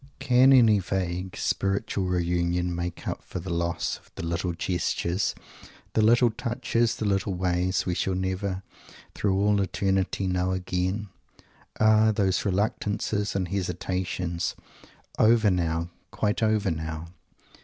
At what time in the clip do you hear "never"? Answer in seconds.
8.15-8.63